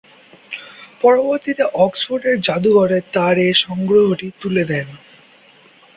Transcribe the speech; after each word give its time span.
পরবর্তীতে 1.01 1.63
অক্সফোর্ডের 1.85 2.35
যাদুঘরে 2.41 2.99
তার 3.13 3.35
এ 3.39 3.49
সংগ্রহটি 3.63 4.27
তুলে 4.41 4.63
দেন। 4.65 4.87